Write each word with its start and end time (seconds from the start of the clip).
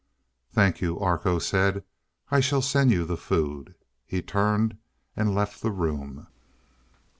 "Thank 0.51 0.81
you," 0.81 0.99
Arkoh 0.99 1.37
said. 1.37 1.83
"I 2.31 2.39
shall 2.39 2.63
send 2.63 2.89
you 2.89 3.05
the 3.05 3.15
food." 3.17 3.75
He 4.07 4.23
turned 4.23 4.79
and 5.15 5.35
left 5.35 5.61
the 5.61 5.69
room. 5.69 6.25